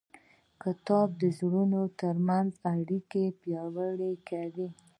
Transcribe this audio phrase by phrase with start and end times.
[0.63, 4.67] کتاب د زړونو ترمنځ اړیکې پیاوړې کوي.